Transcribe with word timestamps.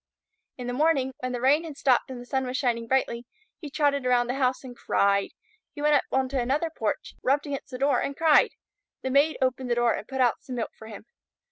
In 0.57 0.65
the 0.65 0.73
morning, 0.73 1.13
when 1.19 1.31
the 1.31 1.39
rain 1.39 1.63
had 1.63 1.77
stopped 1.77 2.09
and 2.09 2.19
the 2.19 2.25
sun 2.25 2.47
was 2.47 2.57
shining 2.57 2.87
brightly, 2.87 3.23
he 3.59 3.69
trotted 3.69 4.03
around 4.03 4.25
the 4.25 4.33
house 4.33 4.63
and 4.63 4.75
cried. 4.75 5.29
He 5.75 5.81
went 5.83 5.93
up 5.93 6.05
on 6.11 6.27
to 6.29 6.39
another 6.41 6.71
porch, 6.71 7.13
rubbed 7.21 7.45
against 7.45 7.69
the 7.69 7.77
door 7.77 8.01
and 8.01 8.17
cried. 8.17 8.53
The 9.03 9.11
Maid 9.11 9.37
opened 9.43 9.69
the 9.69 9.75
door 9.75 9.93
and 9.93 10.07
put 10.07 10.19
out 10.19 10.41
some 10.41 10.55
milk 10.55 10.71
for 10.75 10.87
him. 10.87 11.05